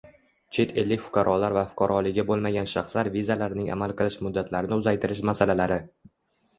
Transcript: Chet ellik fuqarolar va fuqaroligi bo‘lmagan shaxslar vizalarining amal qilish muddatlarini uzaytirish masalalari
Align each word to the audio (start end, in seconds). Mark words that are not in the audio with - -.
Chet 0.55 0.71
ellik 0.83 1.03
fuqarolar 1.07 1.55
va 1.57 1.65
fuqaroligi 1.75 2.25
bo‘lmagan 2.31 2.71
shaxslar 2.73 3.13
vizalarining 3.19 3.71
amal 3.79 3.97
qilish 4.03 4.21
muddatlarini 4.27 4.83
uzaytirish 4.85 5.27
masalalari 5.33 5.83